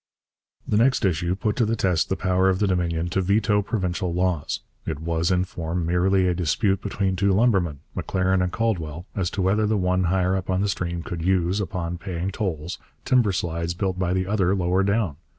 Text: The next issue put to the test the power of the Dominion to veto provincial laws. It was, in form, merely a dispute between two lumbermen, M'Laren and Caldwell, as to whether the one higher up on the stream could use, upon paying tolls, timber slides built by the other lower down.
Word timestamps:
The 0.67 0.77
next 0.77 1.05
issue 1.05 1.35
put 1.35 1.55
to 1.57 1.63
the 1.67 1.75
test 1.75 2.09
the 2.09 2.15
power 2.15 2.49
of 2.49 2.57
the 2.57 2.65
Dominion 2.65 3.07
to 3.09 3.21
veto 3.21 3.61
provincial 3.61 4.11
laws. 4.11 4.61
It 4.83 4.99
was, 4.99 5.29
in 5.29 5.43
form, 5.43 5.85
merely 5.85 6.25
a 6.27 6.33
dispute 6.33 6.81
between 6.81 7.15
two 7.15 7.31
lumbermen, 7.33 7.81
M'Laren 7.95 8.41
and 8.41 8.51
Caldwell, 8.51 9.05
as 9.15 9.29
to 9.29 9.43
whether 9.43 9.67
the 9.67 9.77
one 9.77 10.05
higher 10.05 10.35
up 10.35 10.49
on 10.49 10.61
the 10.61 10.69
stream 10.69 11.03
could 11.03 11.21
use, 11.23 11.59
upon 11.61 11.99
paying 11.99 12.31
tolls, 12.31 12.79
timber 13.05 13.31
slides 13.31 13.75
built 13.75 13.99
by 13.99 14.11
the 14.11 14.25
other 14.25 14.55
lower 14.55 14.81
down. 14.81 15.17